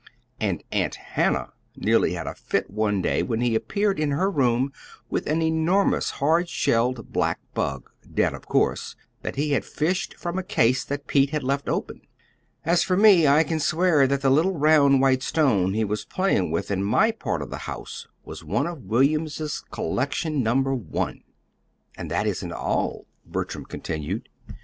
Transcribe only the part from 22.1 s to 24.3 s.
isn't all," Bertram continued.